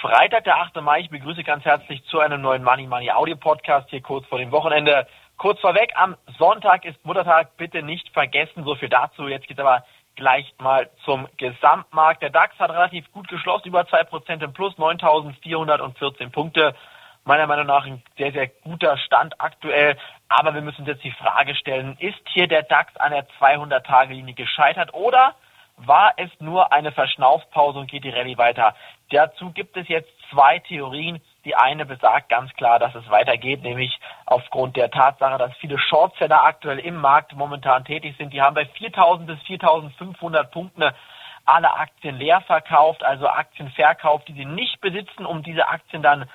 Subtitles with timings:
[0.00, 0.76] Freitag, der 8.
[0.82, 1.00] Mai.
[1.00, 4.52] Ich begrüße ganz herzlich zu einem neuen Money Money Audio Podcast hier kurz vor dem
[4.52, 5.06] Wochenende.
[5.38, 7.56] Kurz vorweg, am Sonntag ist Muttertag.
[7.56, 8.64] Bitte nicht vergessen.
[8.64, 9.26] So viel dazu.
[9.26, 12.20] Jetzt geht aber gleich mal zum Gesamtmarkt.
[12.20, 16.74] Der DAX hat relativ gut geschlossen, über 2% im Plus, 9.414 Punkte.
[17.24, 19.96] Meiner Meinung nach ein sehr, sehr guter Stand aktuell.
[20.28, 24.34] Aber wir müssen uns jetzt die Frage stellen, ist hier der DAX an der 200-Tage-Linie
[24.34, 25.34] gescheitert oder
[25.76, 28.74] war es nur eine Verschnaufpause und geht die Rallye weiter?
[29.10, 31.20] Dazu gibt es jetzt zwei Theorien.
[31.44, 33.96] Die eine besagt ganz klar, dass es weitergeht, nämlich
[34.26, 38.32] aufgrund der Tatsache, dass viele Shortseller aktuell im Markt momentan tätig sind.
[38.32, 40.82] Die haben bei 4.000 bis 4.500 Punkten
[41.44, 46.28] alle Aktien leer verkauft, also Aktien verkauft, die sie nicht besitzen, um diese Aktien dann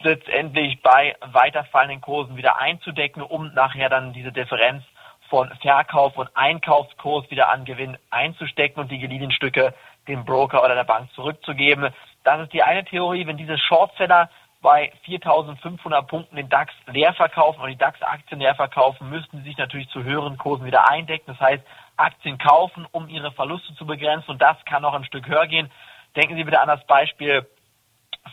[0.00, 4.82] letztendlich bei weiterfallenden Kursen wieder einzudecken, um nachher dann diese Differenz
[5.28, 9.72] von Verkauf und Einkaufskurs wieder an Gewinn einzustecken und die geliehenen Stücke
[10.10, 11.92] dem Broker oder der Bank zurückzugeben.
[12.24, 13.26] Das ist die eine Theorie.
[13.26, 14.30] Wenn diese Shortseller
[14.62, 19.56] bei 4.500 Punkten den DAX leer verkaufen und die DAX-Aktien leer verkaufen, müssten sie sich
[19.56, 21.24] natürlich zu höheren Kursen wieder eindecken.
[21.26, 21.64] Das heißt,
[21.96, 25.70] Aktien kaufen, um ihre Verluste zu begrenzen und das kann noch ein Stück höher gehen.
[26.16, 27.46] Denken Sie bitte an das Beispiel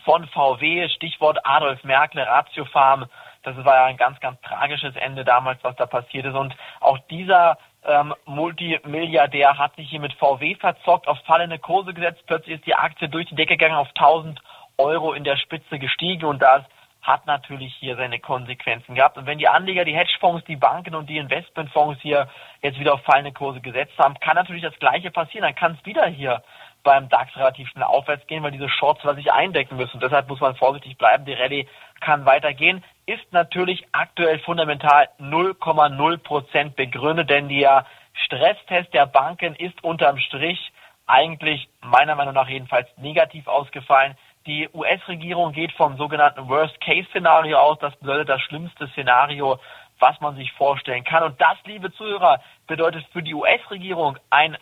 [0.04, 3.06] von VW, Stichwort Adolf Merkel, Ratio Farm.
[3.42, 6.34] Das war ja ein ganz, ganz tragisches Ende damals, was da passiert ist.
[6.34, 12.22] Und auch dieser ähm, Multimilliardär hat sich hier mit VW verzockt, auf fallende Kurse gesetzt.
[12.26, 14.40] Plötzlich ist die Aktie durch die Decke gegangen, auf 1000
[14.78, 16.62] Euro in der Spitze gestiegen und das
[17.02, 19.16] hat natürlich hier seine Konsequenzen gehabt.
[19.16, 22.28] Und wenn die Anleger, die Hedgefonds, die Banken und die Investmentfonds hier
[22.60, 25.42] jetzt wieder auf fallende Kurse gesetzt haben, kann natürlich das Gleiche passieren.
[25.42, 26.42] Dann kann es wieder hier
[26.88, 30.00] beim DAX relativ schnell aufwärts gehen, weil diese Shorts sich eindecken müssen.
[30.00, 31.26] Deshalb muss man vorsichtig bleiben.
[31.26, 31.68] Die Rallye
[32.00, 32.82] kann weitergehen.
[33.04, 37.84] Ist natürlich aktuell fundamental 0,0 Prozent begründet, denn der
[38.24, 40.72] Stresstest der Banken ist unterm Strich
[41.06, 44.16] eigentlich meiner Meinung nach jedenfalls negativ ausgefallen.
[44.46, 47.78] Die US-Regierung geht vom sogenannten Worst-Case-Szenario aus.
[47.80, 49.58] Das bedeutet das schlimmste Szenario,
[49.98, 51.22] was man sich vorstellen kann.
[51.22, 54.56] Und das, liebe Zuhörer, bedeutet für die US-Regierung ein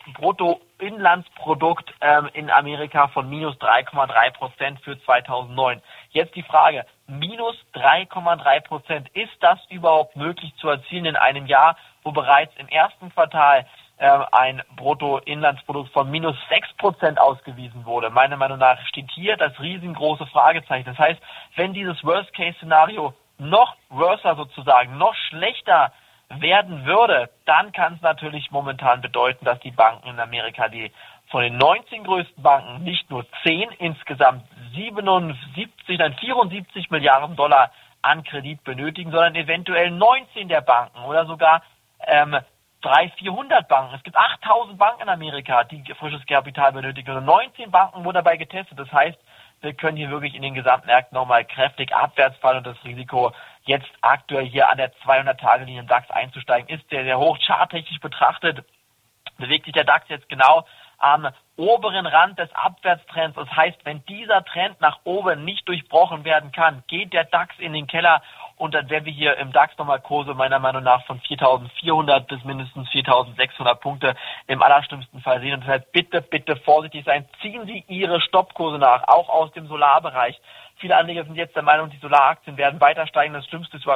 [0.78, 5.80] Bruttoinlandsprodukt ähm, in Amerika von minus 3,3 Prozent für 2009.
[6.10, 11.76] Jetzt die Frage, minus 3,3 Prozent, ist das überhaupt möglich zu erzielen in einem Jahr,
[12.02, 13.66] wo bereits im ersten Quartal
[13.98, 18.10] äh, ein Bruttoinlandsprodukt von minus 6 Prozent ausgewiesen wurde?
[18.10, 20.86] Meiner Meinung nach steht hier das riesengroße Fragezeichen.
[20.86, 21.20] Das heißt,
[21.56, 25.92] wenn dieses Worst-Case-Szenario noch worser sozusagen, noch schlechter
[26.28, 30.90] werden würde, dann kann es natürlich momentan bedeuten, dass die Banken in Amerika, die
[31.30, 34.44] von den 19 größten Banken nicht nur 10, insgesamt
[34.74, 37.70] 77, dann 74 Milliarden Dollar
[38.02, 41.62] an Kredit benötigen, sondern eventuell 19 der Banken oder sogar
[42.06, 42.36] ähm,
[42.82, 43.94] 300, 400 Banken.
[43.96, 47.16] Es gibt 8000 Banken in Amerika, die frisches Kapital benötigen.
[47.16, 48.78] Und 19 Banken wurden dabei getestet.
[48.78, 49.18] Das heißt,
[49.62, 53.32] wir können hier wirklich in den Gesamtmärkten nochmal kräftig abwärts fallen und das Risiko
[53.66, 57.38] jetzt aktuell hier an der 200-Tage-Linie im DAX einzusteigen ist sehr, sehr hoch.
[57.44, 58.64] Charttechnisch betrachtet
[59.38, 60.64] bewegt sich der DAX jetzt genau
[60.98, 63.36] am oberen Rand des Abwärtstrends.
[63.36, 67.72] Das heißt, wenn dieser Trend nach oben nicht durchbrochen werden kann, geht der DAX in
[67.72, 68.22] den Keller
[68.56, 72.42] und dann werden wir hier im DAX nochmal Kurse meiner Meinung nach von 4.400 bis
[72.44, 74.14] mindestens 4.600 Punkte
[74.46, 75.54] im allerschlimmsten Fall sehen.
[75.54, 77.28] Und deshalb bitte, bitte vorsichtig sein.
[77.42, 80.40] Ziehen Sie Ihre Stoppkurse nach, auch aus dem Solarbereich.
[80.76, 83.34] Viele Anleger sind jetzt der Meinung, die Solaraktien werden weiter steigen.
[83.34, 83.86] Das Schlimmste ist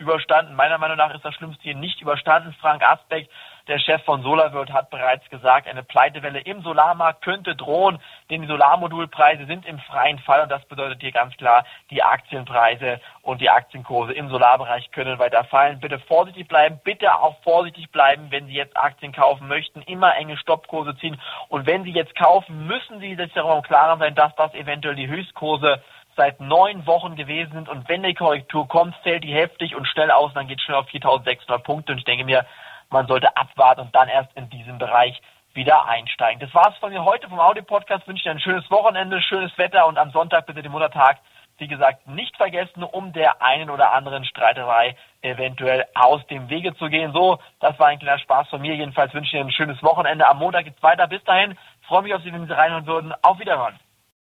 [0.00, 0.54] überstanden.
[0.54, 2.54] Meiner Meinung nach ist das Schlimmste hier nicht überstanden.
[2.60, 3.28] Frank Asbeck,
[3.66, 7.98] der Chef von SolarWorld, hat bereits gesagt, eine Pleitewelle im Solarmarkt könnte drohen,
[8.30, 13.00] denn die Solarmodulpreise sind im freien Fall und das bedeutet hier ganz klar, die Aktienpreise
[13.22, 15.80] und die Aktienkurse im Solarbereich können weiter fallen.
[15.80, 20.38] Bitte vorsichtig bleiben, bitte auch vorsichtig bleiben, wenn Sie jetzt Aktien kaufen möchten, immer enge
[20.38, 24.34] Stoppkurse ziehen und wenn Sie jetzt kaufen, müssen Sie sich darüber im Klaren sein, dass
[24.36, 25.82] das eventuell die Höchstkurse
[26.18, 30.10] seit neun Wochen gewesen sind und wenn die Korrektur kommt, fällt die heftig und schnell
[30.10, 32.44] aus, dann geht es schnell auf 4.600 Punkte und ich denke mir,
[32.90, 35.20] man sollte abwarten und dann erst in diesem Bereich
[35.54, 36.40] wieder einsteigen.
[36.40, 38.06] Das war's von mir heute vom Audio-Podcast.
[38.08, 41.18] Wünsche Ihnen ein schönes Wochenende, schönes Wetter und am Sonntag bitte den Muttertag,
[41.58, 46.88] wie gesagt, nicht vergessen, um der einen oder anderen Streiterei eventuell aus dem Wege zu
[46.88, 47.12] gehen.
[47.12, 48.74] So, das war ein kleiner Spaß von mir.
[48.74, 50.28] Jedenfalls wünsche ich Ihnen ein schönes Wochenende.
[50.28, 51.06] Am Montag geht's weiter.
[51.06, 51.56] Bis dahin,
[51.86, 53.14] freue mich auf Sie, wenn Sie reinhören würden.
[53.22, 53.78] Auf Wiederhören.